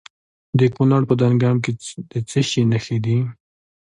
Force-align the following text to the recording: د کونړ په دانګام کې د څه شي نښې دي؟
د 0.59 0.59
کونړ 0.75 1.01
په 1.09 1.13
دانګام 1.21 1.57
کې 1.63 1.71
د 2.11 2.13
څه 2.29 2.41
شي 2.49 2.61
نښې 2.71 2.97
دي؟ 3.05 3.17